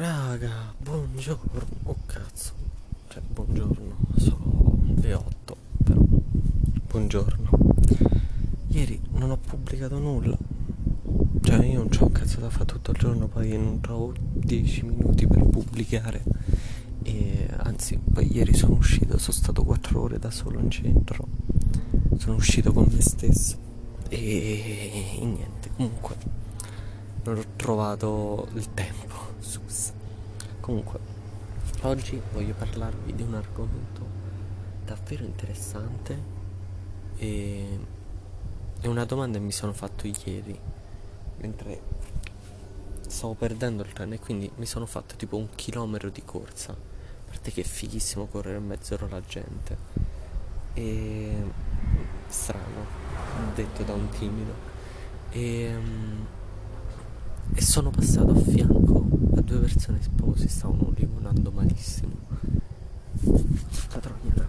Raga, 0.00 0.72
buongiorno. 0.78 1.60
Oh 1.82 1.96
cazzo. 2.06 2.52
Cioè, 3.08 3.20
buongiorno. 3.20 3.96
Sono 4.16 4.78
le 4.94 5.12
8, 5.12 5.56
però. 5.84 6.00
Buongiorno. 6.88 7.50
Ieri 8.68 8.98
non 9.10 9.30
ho 9.30 9.36
pubblicato 9.36 9.98
nulla. 9.98 10.38
Cioè, 11.42 11.66
io 11.66 11.76
non 11.80 11.90
c'ho 11.90 12.06
un 12.06 12.12
cazzo 12.12 12.40
da 12.40 12.48
fare 12.48 12.64
tutto 12.64 12.92
il 12.92 12.96
giorno, 12.96 13.26
poi 13.26 13.50
non 13.58 13.80
trovo 13.80 14.14
10 14.18 14.84
minuti 14.86 15.26
per 15.26 15.44
pubblicare. 15.44 16.22
E 17.02 17.46
anzi, 17.58 17.98
poi 17.98 18.34
ieri 18.34 18.54
sono 18.54 18.76
uscito, 18.76 19.18
sono 19.18 19.36
stato 19.36 19.62
4 19.64 20.00
ore 20.00 20.18
da 20.18 20.30
solo 20.30 20.60
in 20.60 20.70
centro. 20.70 21.26
Sono 22.16 22.36
uscito 22.36 22.72
con 22.72 22.88
me 22.90 23.02
stesso. 23.02 23.58
E, 24.08 25.18
e 25.20 25.24
niente, 25.26 25.68
comunque 25.76 26.16
non 27.24 27.36
ho 27.36 27.44
trovato 27.56 28.48
il 28.54 28.66
tempo. 28.72 29.19
Sus. 29.50 29.90
Comunque, 30.60 31.00
oggi 31.80 32.22
voglio 32.32 32.54
parlarvi 32.54 33.12
di 33.16 33.22
un 33.22 33.34
argomento 33.34 34.06
davvero 34.84 35.24
interessante 35.24 36.22
e 37.16 37.78
è 38.80 38.86
una 38.86 39.04
domanda 39.04 39.38
che 39.38 39.44
mi 39.44 39.50
sono 39.50 39.72
fatto 39.72 40.06
ieri 40.06 40.56
mentre 41.38 41.82
stavo 43.08 43.34
perdendo 43.34 43.82
il 43.82 43.92
treno 43.92 44.14
e 44.14 44.20
quindi 44.20 44.48
mi 44.54 44.66
sono 44.66 44.86
fatto 44.86 45.16
tipo 45.16 45.36
un 45.36 45.48
chilometro 45.56 46.10
di 46.10 46.22
corsa. 46.24 46.70
A 46.70 46.76
parte 47.28 47.50
che 47.50 47.62
è 47.62 47.64
fighissimo 47.64 48.26
correre 48.26 48.58
in 48.58 48.66
mezzo 48.66 48.96
alla 49.00 49.20
gente. 49.20 49.76
E 50.74 51.42
strano, 52.28 52.86
detto 53.56 53.82
da 53.82 53.94
un 53.94 54.08
timido. 54.10 54.52
E, 55.32 55.74
e 57.52 57.60
sono 57.60 57.90
passato 57.90 58.30
a 58.30 58.36
fianco 58.36 58.99
due 59.50 59.58
persone 59.58 60.00
spose, 60.00 60.48
stavano 60.48 60.92
limonando 60.94 61.50
malissimo. 61.50 62.12
La 63.22 63.98
troia 63.98 64.48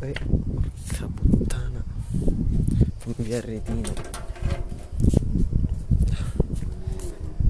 E 0.00 0.14
porca 0.92 1.06
puttana. 1.06 1.82
Fammi 2.98 3.14
via 3.16 3.40
il. 3.40 3.92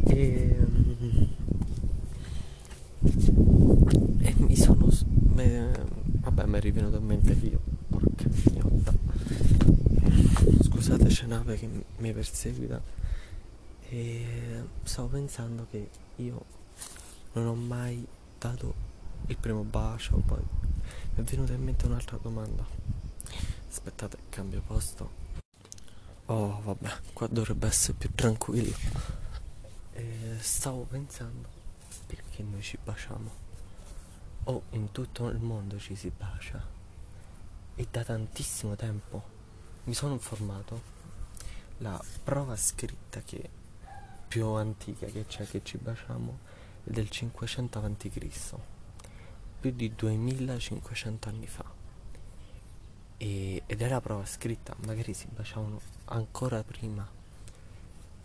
E, 0.05 0.57
e 4.19 4.35
mi 4.39 4.57
sono. 4.57 4.89
Me, 5.35 5.73
vabbè, 6.21 6.47
mi 6.47 6.57
è 6.57 6.61
rivenuto 6.61 6.99
in 6.99 7.05
mente 7.05 7.33
io. 7.33 7.61
Porca 7.89 8.29
miotta. 8.53 8.95
Scusate, 10.63 11.07
c'è 11.07 11.27
nave 11.27 11.57
che 11.57 11.69
mi 11.99 12.13
perseguita. 12.13 12.98
E 13.91 14.65
stavo 14.83 15.09
pensando 15.09 15.67
che 15.71 15.89
io 16.17 16.45
non 17.33 17.47
ho 17.47 17.55
mai 17.55 18.07
dato 18.39 18.75
il 19.27 19.37
primo 19.39 19.63
bacio. 19.63 20.17
Poi 20.19 20.43
mi 21.15 21.23
è 21.23 21.23
venuta 21.23 21.55
in 21.55 21.63
mente 21.63 21.87
un'altra 21.87 22.19
domanda. 22.19 22.67
Aspettate, 23.67 24.19
cambio 24.29 24.61
posto. 24.61 25.27
Oh, 26.27 26.61
vabbè, 26.63 26.97
qua 27.15 27.27
dovrebbe 27.29 27.67
essere 27.67 27.95
più 27.97 28.13
tranquillo. 28.15 28.77
E 29.95 30.37
stavo 30.39 30.83
pensando 30.83 31.49
perché 32.07 32.43
noi 32.43 32.61
ci 32.61 32.79
baciamo. 32.83 33.47
Oh, 34.45 34.63
in 34.71 34.93
tutto 34.93 35.29
il 35.29 35.39
mondo 35.39 35.79
ci 35.79 35.95
si 35.95 36.13
bacia. 36.15 36.63
E 37.75 37.87
da 37.91 38.05
tantissimo 38.05 38.77
tempo 38.77 39.23
mi 39.85 39.95
sono 39.95 40.13
informato. 40.13 40.97
La 41.79 41.99
prova 42.25 42.55
scritta 42.57 43.23
che 43.23 43.49
più 44.29 44.47
antica 44.49 45.07
che 45.07 45.25
c'è 45.25 45.47
che 45.47 45.63
ci 45.65 45.79
baciamo 45.79 46.39
è 46.85 46.91
del 46.91 47.09
500 47.09 47.79
a.C. 47.79 48.55
Più 49.61 49.71
di 49.71 49.95
2500 49.95 51.29
anni 51.31 51.47
fa. 51.47 51.65
E, 53.17 53.63
ed 53.65 53.89
la 53.89 54.01
prova 54.03 54.27
scritta, 54.27 54.77
magari 54.85 55.15
si 55.15 55.27
baciavano 55.29 55.81
ancora 56.07 56.63
prima. 56.63 57.09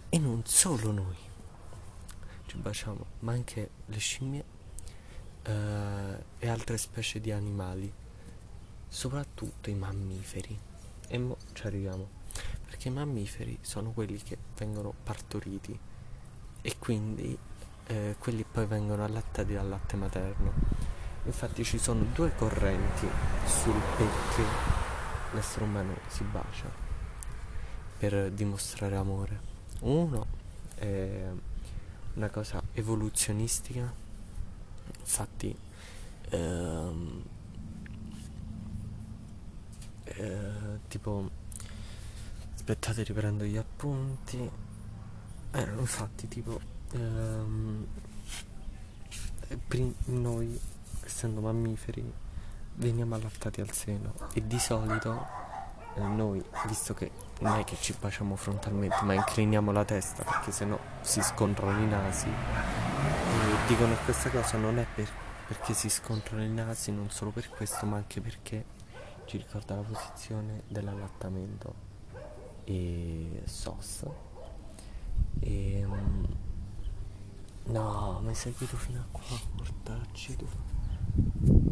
E 0.10 0.20
non 0.20 0.44
solo 0.46 0.92
noi 0.92 1.16
ci 2.48 2.58
baciamo, 2.58 3.06
ma 3.20 3.32
anche 3.32 3.70
le 3.86 3.98
scimmie 3.98 4.44
eh, 5.44 6.24
e 6.38 6.48
altre 6.50 6.78
specie 6.78 7.22
di 7.22 7.32
animali, 7.32 7.92
soprattutto 8.90 9.70
i 9.70 9.74
mammiferi. 9.74 10.60
E 11.08 11.18
mo 11.18 11.38
ci 11.54 11.66
arriviamo, 11.66 12.08
perché 12.66 12.90
i 12.90 12.92
mammiferi 12.92 13.58
sono 13.62 13.92
quelli 13.92 14.18
che 14.18 14.38
vengono 14.58 14.94
partoriti 15.04 15.92
e 16.66 16.78
quindi 16.80 17.38
eh, 17.88 18.16
quelli 18.18 18.46
poi 18.50 18.66
vengono 18.66 19.04
allattati 19.04 19.54
dal 19.54 19.68
latte 19.68 19.98
materno. 19.98 20.54
Infatti 21.26 21.64
ci 21.64 21.78
sono 21.78 22.06
due 22.14 22.34
correnti 22.36 23.06
sul 23.46 23.80
perché 23.98 24.44
l'essere 25.34 25.66
umano 25.66 25.98
si 26.08 26.24
bacia 26.24 26.72
per 27.98 28.32
dimostrare 28.32 28.96
amore. 28.96 29.52
Uno 29.82 30.26
è 30.76 31.30
una 32.14 32.30
cosa 32.30 32.62
evoluzionistica, 32.72 33.94
infatti 35.00 35.56
ehm, 36.30 37.24
eh, 40.06 40.80
tipo 40.88 41.30
aspettate 42.56 43.04
riprendo 43.04 43.44
gli 43.44 43.58
appunti 43.58 44.50
eh, 45.54 45.68
infatti 45.78 46.28
tipo 46.28 46.60
ehm, 46.92 47.86
noi 50.06 50.60
essendo 51.04 51.42
mammiferi 51.42 52.12
veniamo 52.76 53.16
allattati 53.16 53.62
al 53.62 53.72
seno 53.72 54.14
e 54.34 54.46
di 54.46 54.58
solito 54.58 55.26
eh, 55.96 56.02
noi 56.02 56.44
visto 56.68 56.94
che 56.94 57.12
non 57.42 57.60
è 57.60 57.64
che 57.64 57.78
ci 57.80 57.96
baciamo 58.00 58.36
frontalmente 58.36 58.98
ma 59.04 59.14
incliniamo 59.14 59.72
la 59.72 59.86
testa 59.86 60.24
perché 60.24 60.52
sennò 60.52 60.80
si 61.02 61.22
scontrano 61.22 61.80
i 61.80 61.88
nasi 61.88 62.28
e 62.28 63.68
dicono 63.68 63.94
che 63.96 64.04
questa 64.06 64.30
cosa 64.30 64.58
non 64.58 64.80
è 64.80 64.86
per, 64.94 65.08
perché 65.48 65.74
si 65.74 65.90
scontrano 65.90 66.44
i 66.44 66.50
nasi 66.50 66.92
non 66.92 67.12
solo 67.12 67.30
per 67.30 67.50
questo 67.50 67.86
ma 67.86 67.98
anche 67.98 68.22
perché 68.22 68.66
ci 69.26 69.38
ricorda 69.38 69.76
la 69.76 69.82
posizione 69.82 70.64
dell'allattamento 70.68 71.92
e 72.64 73.42
SOS 73.46 74.06
e 75.44 75.86
um, 75.86 76.28
no 77.66 78.20
mi 78.22 78.30
hai 78.30 78.36
seguito 78.36 78.78
fino 78.78 79.00
a 79.00 79.06
qua. 79.12 79.24
Portacci 79.56 80.36
tu 80.36 80.48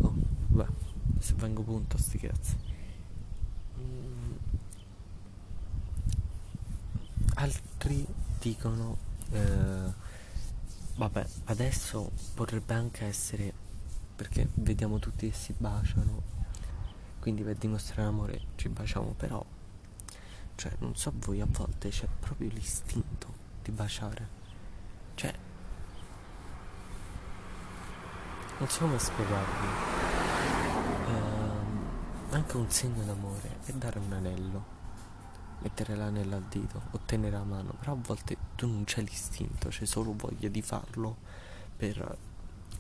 oh 0.02 0.14
beh 0.48 0.68
se 1.20 1.34
vengo 1.36 1.62
punto 1.64 1.98
sti 1.98 2.18
cazzi. 2.18 2.58
Mm. 3.80 4.34
altri 7.36 8.06
dicono 8.40 8.98
eh, 9.32 9.94
vabbè 10.96 11.26
adesso 11.46 12.12
potrebbe 12.36 12.74
anche 12.74 13.06
essere 13.06 13.54
perché 14.16 14.48
vediamo 14.56 15.00
tutti 15.00 15.30
che 15.30 15.36
si 15.36 15.54
baciano 15.58 16.32
quindi 17.22 17.44
per 17.44 17.56
dimostrare 17.56 18.08
amore 18.08 18.42
ci 18.56 18.68
baciamo, 18.68 19.14
però, 19.16 19.46
cioè, 20.56 20.72
non 20.80 20.96
so 20.96 21.14
voi, 21.18 21.40
a 21.40 21.46
volte 21.48 21.90
c'è 21.90 22.08
proprio 22.20 22.50
l'istinto 22.50 23.41
di 23.62 23.72
baciare. 23.72 24.40
Cioè, 25.16 25.34
non 28.58 28.70
so 28.70 28.80
come 28.80 29.00
spiegarvi. 29.00 29.68
Ehm, 31.08 31.90
anche 32.32 32.58
un 32.58 32.70
segno 32.70 33.04
d'amore 33.04 33.58
è 33.66 33.72
dare 33.74 34.00
un 34.00 34.14
anello, 34.14 34.66
mettere 35.60 35.96
l'anello 35.96 36.36
al 36.36 36.44
dito, 36.44 36.82
ottenere 36.92 37.36
la 37.38 37.44
mano, 37.44 37.74
però 37.80 37.94
a 37.94 37.98
volte 38.00 38.38
tu 38.56 38.68
non 38.68 38.84
c'è 38.84 39.02
l'istinto, 39.02 39.70
c'è 39.70 39.86
solo 39.86 40.14
voglia 40.16 40.48
di 40.48 40.62
farlo 40.62 41.18
per 41.76 42.18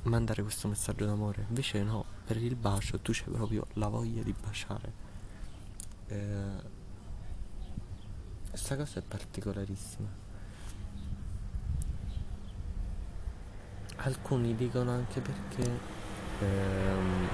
mandare 0.03 0.41
questo 0.41 0.67
messaggio 0.67 1.05
d'amore. 1.05 1.45
Invece 1.47 1.83
no, 1.83 2.05
per 2.25 2.37
il 2.37 2.55
bacio 2.55 2.99
tu 2.99 3.11
c'hai 3.13 3.33
proprio 3.33 3.67
la 3.73 3.87
voglia 3.87 4.23
di 4.23 4.33
baciare. 4.39 4.93
Eh, 6.07 6.79
questa 8.49 8.75
cosa 8.75 8.99
è 8.99 9.03
particolarissima. 9.03 10.20
Alcuni 14.03 14.55
dicono 14.55 14.91
anche 14.91 15.21
perché 15.21 15.79
ehm, 16.39 17.27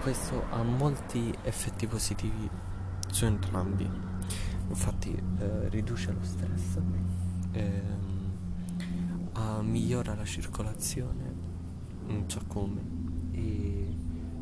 questo 0.00 0.44
ha 0.50 0.62
molti 0.62 1.34
effetti 1.42 1.86
positivi 1.86 2.48
su 3.10 3.24
entrambi. 3.24 3.90
Infatti 4.68 5.10
eh, 5.38 5.68
riduce 5.68 6.12
lo 6.12 6.22
stress. 6.22 6.78
Eh, 7.52 7.96
migliora 9.62 10.14
la 10.14 10.24
circolazione, 10.24 11.34
non 12.06 12.24
so 12.28 12.40
come, 12.46 12.80
e 13.32 13.94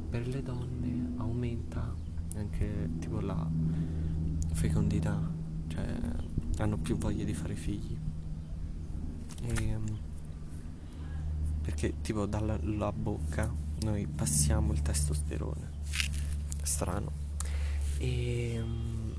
per 0.08 0.26
le 0.26 0.42
donne 0.42 1.14
aumenta 1.16 1.94
anche 2.36 2.90
tipo 2.98 3.20
la 3.20 3.48
fecondità, 4.52 5.18
cioè 5.68 5.98
hanno 6.58 6.78
più 6.78 6.96
voglia 6.96 7.24
di 7.24 7.34
fare 7.34 7.54
figli. 7.54 7.98
E, 9.46 9.68
ehm, 9.68 9.98
perché 11.62 12.00
tipo 12.00 12.26
dalla 12.26 12.92
bocca 12.92 13.52
noi 13.80 14.06
passiamo 14.06 14.72
il 14.72 14.82
testosterone. 14.82 15.70
Strano. 16.62 17.24
E 17.98 18.60
um, 18.60 19.14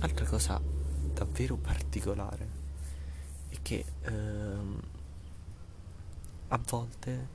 altra 0.00 0.26
cosa 0.26 0.60
davvero 1.12 1.56
particolare 1.56 2.48
è 3.48 3.56
che 3.62 3.84
um, 4.08 4.80
a 6.48 6.60
volte 6.68 7.28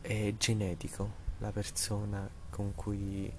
è 0.00 0.34
genetico 0.36 1.26
la 1.38 1.50
persona 1.52 2.28
con 2.50 2.74
cui 2.74 3.30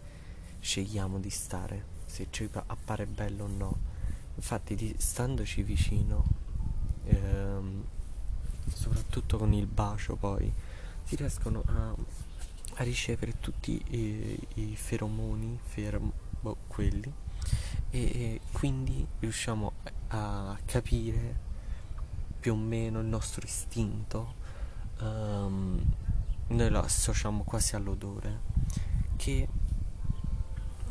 scegliamo 0.60 1.20
di 1.20 1.30
stare, 1.30 1.86
se 2.06 2.28
ci 2.30 2.50
appare 2.52 3.06
bello 3.06 3.46
o 3.46 3.48
no. 3.48 3.78
Infatti, 4.36 4.76
di, 4.76 4.96
standoci 4.98 5.64
vicino, 5.64 6.24
ehm, 7.06 7.84
soprattutto 8.74 9.38
con 9.38 9.54
il 9.54 9.66
bacio, 9.66 10.16
poi 10.16 10.52
si 11.04 11.16
riescono 11.16 11.64
a, 11.66 11.96
a 12.76 12.84
ricevere 12.84 13.40
tutti 13.40 13.82
i, 13.90 14.40
i 14.56 14.76
feromoni, 14.76 15.60
fermo, 15.62 16.12
boh, 16.40 16.58
quelli, 16.68 17.12
e, 17.90 18.00
e 18.00 18.42
quindi 18.52 19.06
riusciamo 19.20 19.72
a 20.10 20.58
capire 20.66 21.48
più 22.40 22.54
o 22.54 22.58
meno 22.58 23.00
il 23.00 23.08
nostro 23.08 23.46
istinto. 23.46 24.36
Um, 25.00 25.82
noi 26.48 26.70
lo 26.70 26.80
associamo 26.80 27.44
quasi 27.44 27.76
all'odore 27.76 28.42
che, 29.18 29.48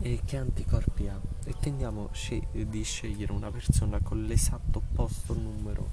eh, 0.00 0.20
che 0.24 0.36
anticorpi 0.36 1.08
ha 1.08 1.20
e 1.48 1.54
tendiamo 1.58 2.10
sce- 2.12 2.46
di 2.52 2.82
scegliere 2.82 3.32
una 3.32 3.50
persona 3.50 3.98
con 4.00 4.24
l'esatto 4.24 4.78
opposto 4.80 5.32
numero 5.32 5.90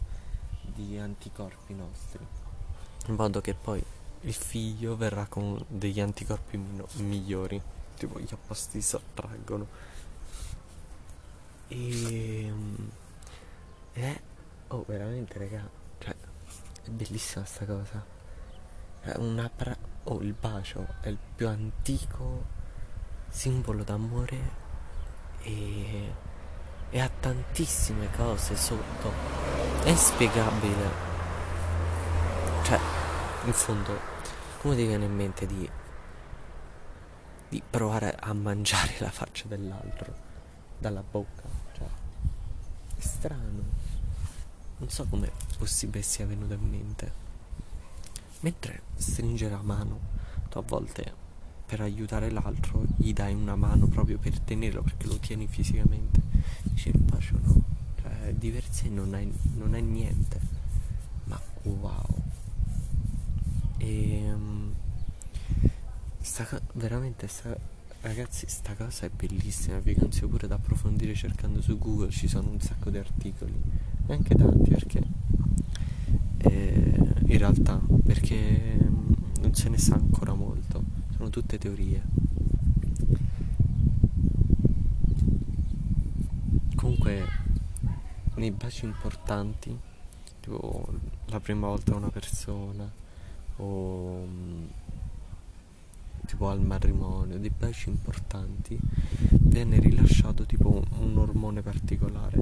di 0.61 0.97
anticorpi 0.97 1.73
nostri. 1.73 2.19
In 3.07 3.15
modo 3.15 3.39
che 3.39 3.53
poi 3.53 3.81
il 4.21 4.33
figlio 4.33 4.97
verrà 4.97 5.27
con 5.27 5.63
degli 5.69 6.01
anticorpi 6.01 6.57
mino- 6.57 6.87
migliori. 6.95 7.61
Tipo 7.97 8.19
gli 8.19 8.27
opposti 8.33 8.81
si 8.81 8.97
attraggono 8.97 9.65
e 11.69 12.53
eh, 13.93 14.21
oh 14.67 14.83
veramente 14.85 15.39
raga 15.39 15.69
cioè 15.99 16.13
è 16.83 16.89
bellissima 16.89 17.45
sta 17.45 17.63
cosa. 17.65 18.05
Una 19.19 19.49
pra- 19.49 19.77
oh, 20.03 20.19
il 20.19 20.33
bacio 20.33 20.85
è 20.99 21.07
il 21.07 21.17
più 21.35 21.47
antico 21.47 22.43
simbolo 23.29 23.83
d'amore 23.83 24.63
e, 25.45 26.13
e 26.89 26.99
ha 26.99 27.09
tantissime 27.09 28.09
cose 28.11 28.55
sotto. 28.55 29.11
È 29.83 29.89
inspiegabile. 29.89 31.03
Cioè, 32.63 32.79
in 33.45 33.53
fondo, 33.53 33.99
come 34.61 34.75
ti 34.75 34.85
viene 34.85 35.05
in 35.05 35.15
mente 35.15 35.45
di, 35.45 35.69
di 37.49 37.63
provare 37.69 38.15
a 38.19 38.33
mangiare 38.33 38.95
la 38.99 39.11
faccia 39.11 39.47
dell'altro 39.47 40.13
dalla 40.79 41.03
bocca? 41.03 41.43
Cioè, 41.73 41.87
è 42.97 43.01
strano. 43.01 43.83
Non 44.77 44.89
so 44.89 45.05
come 45.05 45.31
possibile 45.57 46.03
sia 46.03 46.25
venuto 46.25 46.53
in 46.53 46.69
mente. 46.69 47.23
Mentre 48.39 48.81
stringe 48.95 49.47
la 49.47 49.61
mano, 49.61 49.99
tu 50.49 50.57
a 50.57 50.61
volte 50.61 51.23
per 51.65 51.81
aiutare 51.81 52.29
l'altro 52.29 52.83
gli 52.97 53.11
dai 53.13 53.33
una 53.33 53.55
mano 53.55 53.87
proprio 53.87 54.17
per 54.17 54.39
tenerlo 54.39 54.81
perché 54.81 55.07
lo 55.07 55.17
tieni 55.17 55.47
fisicamente. 55.47 56.21
Dici 56.63 56.89
il 56.89 56.99
bacio 56.99 57.39
no, 57.41 57.63
cioè 58.01 58.33
di 58.33 58.51
per 58.51 58.63
sé 58.69 58.89
non 58.89 59.15
è, 59.15 59.27
non 59.55 59.75
è 59.75 59.81
niente, 59.81 60.39
ma 61.25 61.39
wow. 61.63 62.03
E 63.77 64.31
um, 64.33 64.73
sta, 66.19 66.61
veramente 66.73 67.27
sta, 67.27 67.55
ragazzi 68.01 68.45
sta 68.47 68.75
cosa 68.75 69.05
è 69.05 69.09
bellissima, 69.09 69.79
vi 69.79 69.95
consiglio 69.95 70.27
pure 70.27 70.47
da 70.47 70.55
approfondire 70.55 71.13
cercando 71.15 71.61
su 71.61 71.77
Google, 71.77 72.09
ci 72.11 72.27
sono 72.27 72.49
un 72.49 72.59
sacco 72.59 72.89
di 72.89 72.97
articoli, 72.97 73.53
neanche 74.07 74.35
tanti 74.35 74.69
perché 74.69 75.03
eh, 76.37 77.13
in 77.27 77.37
realtà 77.37 77.81
perché 78.03 78.77
mm, 78.81 79.13
non 79.41 79.53
se 79.53 79.69
ne 79.69 79.77
sa 79.77 79.95
ancora 79.95 80.33
molto, 80.33 80.54
sono 81.25 81.29
tutte 81.29 81.57
teorie. 81.57 82.03
Comunque 86.75 87.25
nei 88.35 88.51
baci 88.51 88.85
importanti, 88.85 89.75
tipo 90.39 90.87
la 91.27 91.39
prima 91.39 91.67
volta 91.67 91.95
una 91.95 92.09
persona 92.09 92.89
o 93.57 94.25
mm, 94.25 94.65
tipo 96.27 96.49
al 96.49 96.61
matrimonio, 96.61 97.39
dei 97.39 97.51
baci 97.55 97.89
importanti, 97.89 98.77
viene 99.29 99.79
rilasciato 99.79 100.45
tipo 100.45 100.83
un, 100.99 101.17
ormone 101.17 101.61
particolare 101.61 102.39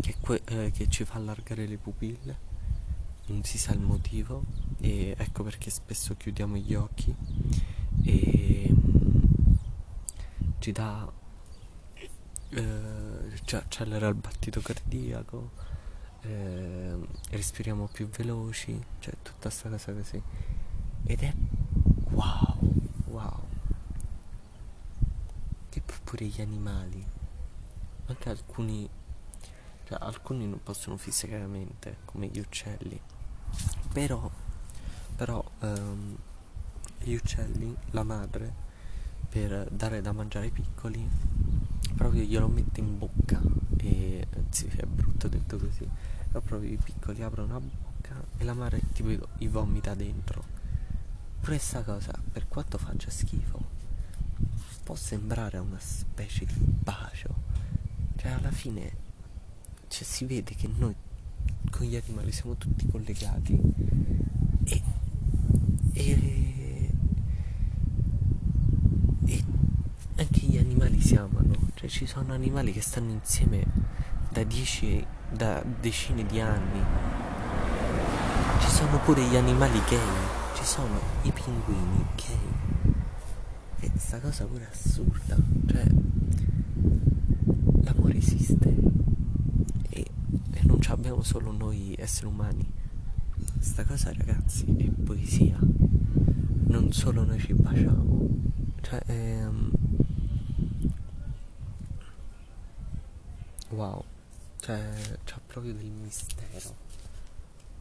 che, 0.00 0.14
que- 0.20 0.42
eh, 0.46 0.70
che 0.70 0.88
ci 0.88 1.04
fa 1.04 1.16
allargare 1.16 1.66
le 1.66 1.76
pupille 1.76 2.54
non 3.26 3.42
si 3.44 3.58
sa 3.58 3.72
il 3.72 3.80
motivo 3.80 4.44
e 4.78 5.14
ecco 5.16 5.42
perché 5.42 5.70
spesso 5.70 6.16
chiudiamo 6.16 6.56
gli 6.56 6.74
occhi 6.74 7.14
e 8.04 8.68
mm, 8.70 9.54
ci 10.58 10.72
dà 10.72 11.10
eh, 12.50 13.56
accelera 13.56 14.08
il 14.08 14.14
battito 14.14 14.60
cardiaco 14.60 15.50
eh, 16.22 16.98
respiriamo 17.30 17.86
più 17.86 18.08
veloci 18.08 18.80
cioè 18.98 19.14
tutta 19.22 19.48
questa 19.48 19.68
cosa 19.68 19.92
così. 19.92 20.22
Ed 21.04 21.22
è 21.22 21.32
wow 22.10 22.58
wow. 23.06 23.44
E 25.70 25.82
pure 26.04 26.26
gli 26.26 26.40
animali. 26.40 27.04
Anche 28.06 28.28
alcuni 28.28 28.88
cioè 29.84 29.98
alcuni 30.00 30.48
non 30.48 30.60
possono 30.62 30.96
fisicamente 30.96 31.98
come 32.04 32.26
gli 32.26 32.40
uccelli 32.40 33.00
però, 33.96 34.30
però 35.16 35.42
um, 35.60 36.14
gli 36.98 37.14
uccelli, 37.14 37.74
la 37.92 38.02
madre, 38.02 38.52
per 39.26 39.70
dare 39.70 40.02
da 40.02 40.12
mangiare 40.12 40.44
ai 40.44 40.50
piccoli, 40.50 41.08
proprio 41.94 42.22
glielo 42.22 42.46
mette 42.46 42.80
in 42.80 42.98
bocca 42.98 43.40
e 43.78 44.26
sì, 44.50 44.66
è 44.66 44.84
brutto 44.84 45.28
detto 45.28 45.56
così, 45.56 45.88
però 46.28 46.42
proprio 46.42 46.72
i 46.72 46.76
piccoli 46.76 47.22
aprono 47.22 47.54
la 47.54 47.60
bocca 47.60 48.22
e 48.36 48.44
la 48.44 48.52
madre 48.52 48.82
tipo 48.92 49.08
gli 49.38 49.48
vomita 49.48 49.94
dentro. 49.94 50.44
Questa 51.40 51.82
cosa, 51.82 52.12
per 52.30 52.48
quanto 52.48 52.76
faccia 52.76 53.08
schifo, 53.08 53.64
può 54.84 54.94
sembrare 54.94 55.56
una 55.56 55.80
specie 55.80 56.44
di 56.44 56.60
bacio. 56.60 57.34
Cioè 58.16 58.32
alla 58.32 58.50
fine 58.50 58.94
cioè, 59.88 60.04
si 60.04 60.26
vede 60.26 60.54
che 60.54 60.68
noi 60.68 60.94
con 61.70 61.86
gli 61.86 61.96
animali 61.96 62.32
siamo 62.32 62.56
tutti 62.56 62.86
collegati 62.88 63.60
e, 64.64 64.82
e, 65.92 66.90
e 69.26 69.44
anche 70.16 70.40
gli 70.46 70.58
animali 70.58 71.00
si 71.00 71.14
amano, 71.14 71.54
cioè 71.74 71.88
ci 71.88 72.06
sono 72.06 72.32
animali 72.32 72.72
che 72.72 72.80
stanno 72.80 73.12
insieme 73.12 73.64
da, 74.30 74.42
dieci, 74.44 75.04
da 75.30 75.62
decine 75.80 76.24
di 76.26 76.40
anni. 76.40 76.80
Ci 78.60 78.70
sono 78.70 78.98
pure 79.00 79.22
gli 79.26 79.36
animali 79.36 79.80
gay, 79.88 79.98
ci 80.54 80.64
sono 80.64 80.98
i 81.22 81.32
pinguini 81.32 82.04
gay. 82.16 82.54
E 83.80 83.90
sta 83.96 84.18
cosa 84.20 84.44
pure 84.46 84.68
assurda, 84.70 85.36
cioè 85.66 85.84
l'amore 87.82 88.16
esiste 88.16 88.74
non 90.66 90.80
ci 90.80 90.90
abbiamo 90.90 91.22
solo 91.22 91.52
noi 91.52 91.94
esseri 91.96 92.26
umani. 92.26 92.68
Sta 93.60 93.84
cosa 93.84 94.12
ragazzi 94.12 94.64
è 94.76 94.88
poesia. 94.90 95.58
Non 95.60 96.92
solo 96.92 97.24
noi 97.24 97.38
ci 97.38 97.54
baciamo. 97.54 98.28
Cioè, 98.82 99.02
ehm... 99.06 99.70
Wow. 103.68 104.04
Cioè, 104.60 105.18
c'ha 105.24 105.40
proprio 105.46 105.72
del 105.72 105.90
mistero. 105.90 106.74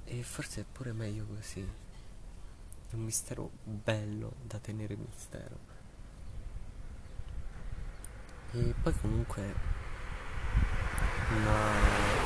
E 0.05 0.21
forse 0.21 0.61
è 0.61 0.65
pure 0.71 0.93
meglio 0.93 1.25
così. 1.25 1.61
È 1.61 2.93
un 2.93 3.03
mistero 3.03 3.49
bello 3.63 4.33
da 4.43 4.59
tenere 4.59 4.95
mistero. 4.95 5.57
E 8.51 8.73
poi 8.81 8.93
comunque... 8.99 9.73
Ma 11.43 12.24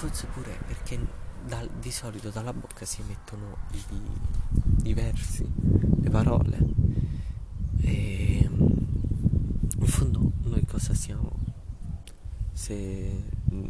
Forse 0.00 0.26
pure 0.28 0.58
perché 0.66 0.98
dal, 1.46 1.68
di 1.78 1.90
solito 1.90 2.30
dalla 2.30 2.54
bocca 2.54 2.86
si 2.86 3.02
emettono 3.02 3.56
i, 4.84 4.94
versi, 4.94 5.46
le 6.00 6.08
parole. 6.08 6.58
E 7.82 8.48
in 8.48 9.86
fondo 9.86 10.32
noi 10.44 10.64
cosa 10.64 10.94
siamo? 10.94 11.50
se 12.52 13.24
mm, 13.52 13.68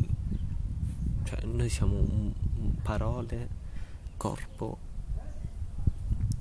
cioè 1.22 1.44
noi 1.44 1.68
siamo 1.68 1.94
un, 1.96 2.32
un 2.56 2.74
parole 2.82 3.48
corpo 4.16 4.78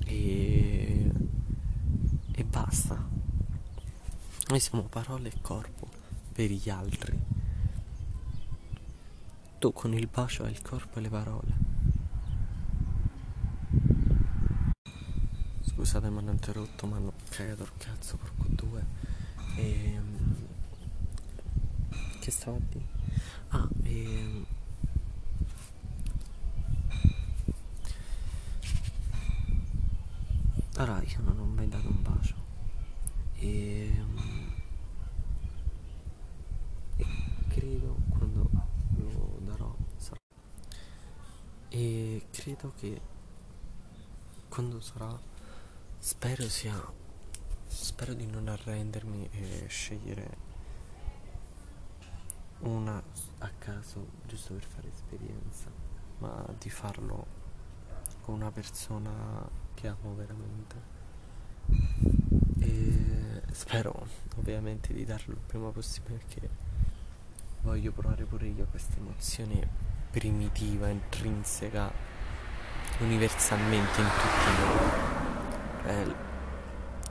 e 0.04 1.10
e 2.32 2.44
basta 2.44 3.08
noi 4.48 4.58
siamo 4.58 4.82
parole 4.84 5.28
e 5.28 5.40
corpo 5.40 5.88
per 6.32 6.50
gli 6.50 6.68
altri 6.68 7.19
tu 9.60 9.72
con 9.74 9.92
il 9.92 10.08
bacio 10.10 10.46
il 10.46 10.62
corpo 10.62 10.98
e 10.98 11.02
le 11.02 11.08
parole. 11.10 11.52
Scusate 15.60 16.08
mi 16.08 16.16
hanno 16.18 16.30
interrotto 16.30 16.86
ma 16.86 16.96
hanno 16.96 17.12
cagato 17.28 17.64
il 17.64 17.72
cazzo 17.76 18.16
porco 18.16 18.46
due. 18.48 18.86
E 19.56 20.00
che 22.20 22.30
stavo 22.30 22.56
a 22.56 22.60
dire? 22.70 22.86
Ah 23.48 23.68
e 23.82 24.44
allora 30.76 31.02
io 31.02 31.20
non 31.20 31.38
ho 31.38 31.44
mai 31.44 31.68
dato 31.68 31.88
un 31.88 32.02
bacio. 32.02 32.34
E, 33.34 33.92
e 36.96 37.06
credo 37.48 37.96
quando 38.08 38.48
lo 38.96 39.38
darò 39.40 39.74
sarà 39.96 40.18
e 41.70 42.26
credo 42.30 42.72
che 42.76 43.00
quando 44.48 44.80
sarà 44.80 45.18
spero 45.98 46.48
sia 46.48 46.98
spero 47.66 48.12
di 48.14 48.26
non 48.26 48.48
arrendermi 48.48 49.28
e 49.30 49.66
scegliere 49.68 50.48
una 52.60 53.02
a 53.38 53.50
caso 53.58 54.06
giusto 54.26 54.54
per 54.54 54.64
fare 54.64 54.88
esperienza 54.88 55.70
ma 56.18 56.44
di 56.58 56.68
farlo 56.68 57.38
con 58.20 58.34
una 58.34 58.50
persona 58.50 59.48
che 59.74 59.88
amo 59.88 60.14
veramente. 60.14 60.98
E 62.58 63.42
spero 63.52 64.06
ovviamente 64.36 64.92
di 64.92 65.04
darlo 65.04 65.32
il 65.32 65.40
prima 65.44 65.70
possibile 65.70 66.18
perché 66.18 66.48
voglio 67.62 67.92
provare 67.92 68.24
pure 68.24 68.46
io 68.46 68.66
questa 68.70 68.96
emozione 68.96 69.68
primitiva, 70.10 70.88
intrinseca 70.88 71.92
universalmente 72.98 74.00
in 74.00 74.06
tutti 74.06 74.60
noi 74.60 75.10
eh, 75.86 76.14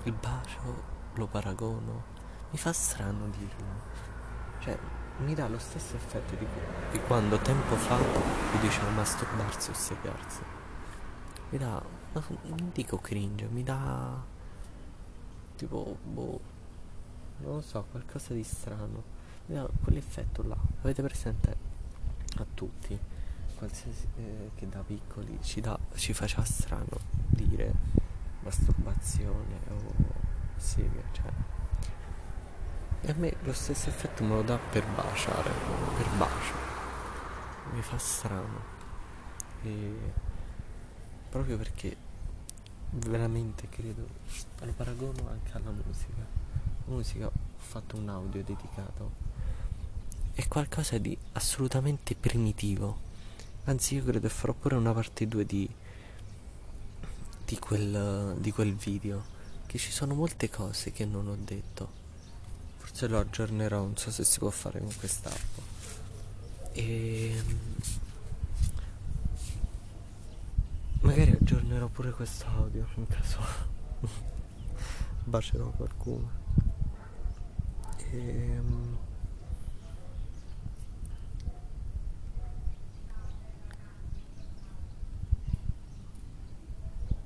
il 0.03 0.13
bacio 0.13 0.83
lo 1.13 1.27
paragono 1.27 2.17
mi 2.51 2.57
fa 2.57 2.73
strano 2.73 3.27
dirlo. 3.29 3.97
Cioè 4.59 4.77
mi 5.17 5.33
dà 5.33 5.47
lo 5.47 5.59
stesso 5.59 5.95
effetto 5.95 6.35
di, 6.35 6.47
di 6.91 6.99
quando 7.01 7.37
tempo 7.37 7.75
fa 7.75 7.97
si 7.97 8.59
diceva 8.59 8.89
masturbarsi 8.89 9.69
o 9.69 9.73
segarsi. 9.73 10.41
Mi 11.49 11.57
dà 11.57 11.81
non 12.11 12.71
dico 12.73 12.97
cringe 12.97 13.47
mi 13.47 13.63
dà 13.63 14.19
tipo, 15.55 15.97
boh, 16.01 16.39
non 17.39 17.55
lo 17.55 17.61
so, 17.61 17.85
qualcosa 17.91 18.33
di 18.33 18.43
strano. 18.43 19.17
Quell'effetto 19.49 20.43
là, 20.43 20.55
avete 20.81 21.01
presente 21.01 21.57
a 22.37 22.45
tutti, 22.53 22.97
qualsiasi 23.55 24.07
eh, 24.17 24.51
che 24.53 24.69
da 24.69 24.83
piccoli 24.85 25.39
ci, 25.41 25.59
da, 25.59 25.77
ci 25.95 26.13
faceva 26.13 26.43
strano 26.43 26.99
dire 27.29 27.73
masturbazione 28.41 29.59
o 29.69 29.93
seghe, 30.55 31.03
cioè. 31.13 31.31
E 33.01 33.09
a 33.09 33.15
me 33.15 33.35
lo 33.41 33.53
stesso 33.53 33.89
effetto 33.89 34.23
me 34.23 34.35
lo 34.35 34.43
dà 34.43 34.57
per 34.57 34.85
baciare, 34.85 35.49
per 35.97 36.09
bacio. 36.15 36.53
Mi 37.73 37.81
fa 37.81 37.97
strano. 37.97 38.77
E 39.63 40.11
proprio 41.27 41.57
perché 41.57 41.97
veramente 42.91 43.67
credo 43.67 44.07
lo 44.61 44.73
paragono 44.73 45.29
anche 45.29 45.51
alla 45.53 45.69
musica 45.69 46.25
la 46.85 46.93
musica 46.93 47.27
ho 47.27 47.31
fatto 47.57 47.97
un 47.97 48.09
audio 48.09 48.43
dedicato 48.43 49.28
è 50.39 50.47
qualcosa 50.47 50.97
di 50.97 51.17
assolutamente 51.33 52.15
primitivo. 52.15 53.07
Anzi 53.65 53.95
io 53.95 54.03
credo 54.03 54.21
che 54.21 54.29
farò 54.29 54.53
pure 54.53 54.75
una 54.75 54.93
parte 54.93 55.27
2 55.27 55.45
di 55.45 55.69
di 57.45 57.59
quel, 57.59 58.35
di 58.37 58.51
quel 58.51 58.75
video 58.75 59.37
che 59.65 59.77
ci 59.77 59.91
sono 59.91 60.13
molte 60.13 60.49
cose 60.49 60.91
che 60.91 61.03
non 61.03 61.27
ho 61.27 61.35
detto. 61.37 61.91
Forse 62.77 63.07
lo 63.07 63.19
aggiornerò 63.19 63.81
non 63.81 63.97
so 63.97 64.11
se 64.11 64.23
si 64.23 64.39
può 64.39 64.49
fare 64.49 64.79
con 64.79 64.95
quest'app. 64.95 65.57
E 66.71 67.43
Magari 71.01 71.31
aggiornerò 71.31 71.87
pure 71.87 72.11
questo 72.11 72.45
audio 72.45 72.87
in 72.95 73.07
caso 73.07 73.39
bacerò 75.25 75.69
qualcuno. 75.71 76.29
E... 77.97 79.08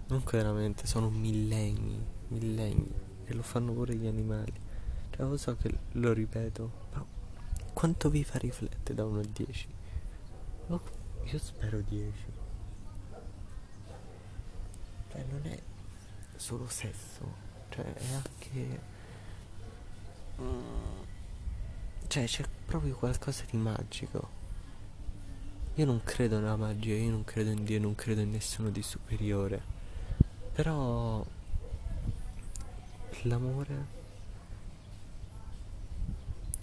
Comunque 0.07 0.37
veramente 0.37 0.85
sono 0.85 1.09
millenni, 1.09 2.03
millenni 2.27 2.91
e 3.25 3.33
lo 3.33 3.41
fanno 3.41 3.73
pure 3.73 3.95
gli 3.95 4.07
animali. 4.07 4.53
Cioè 5.09 5.25
lo 5.25 5.37
so 5.37 5.55
che 5.55 5.71
lo 5.91 6.13
ripeto, 6.13 6.71
ma 6.93 7.05
quanto 7.73 8.09
vi 8.09 8.23
fa 8.23 8.37
riflettere 8.37 8.93
da 8.93 9.05
1 9.05 9.19
a 9.19 9.23
10? 9.31 9.67
io 11.25 11.39
spero 11.39 11.79
10 11.79 12.11
cioè 15.13 15.23
non 15.29 15.45
è 15.45 15.59
solo 16.35 16.67
sesso, 16.67 17.35
cioè 17.69 17.93
è 17.93 18.13
anche... 18.13 18.81
Mm, 20.41 21.03
cioè 22.07 22.25
c'è 22.25 22.43
proprio 22.65 22.95
qualcosa 22.95 23.43
di 23.47 23.57
magico. 23.57 24.41
Io 25.75 25.85
non 25.85 26.01
credo 26.03 26.39
nella 26.39 26.55
magia, 26.55 26.95
io 26.95 27.11
non 27.11 27.23
credo 27.23 27.51
in 27.51 27.63
Dio, 27.63 27.79
non 27.79 27.93
credo 27.93 28.21
in 28.21 28.31
nessuno 28.31 28.69
di 28.71 28.81
superiore. 28.81 29.72
Però 30.53 31.25
l'amore 33.23 33.85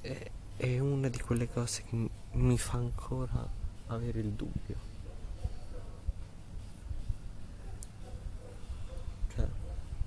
è, 0.00 0.30
è 0.56 0.78
una 0.78 1.08
di 1.08 1.20
quelle 1.20 1.48
cose 1.48 1.82
che 1.84 2.08
mi 2.32 2.58
fa 2.58 2.78
ancora 2.78 3.48
avere 3.88 4.20
il 4.20 4.30
dubbio. 4.30 4.90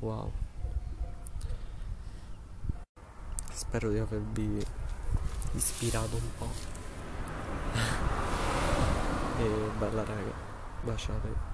Wow. 0.04 0.30
Spero 3.54 3.90
di 3.90 4.00
avervi 4.00 4.62
ispirato 5.54 6.18
un 6.18 6.30
po'. 6.38 6.50
e 9.40 9.70
bella 9.80 10.04
raga, 10.04 10.34
baciate. 10.82 11.52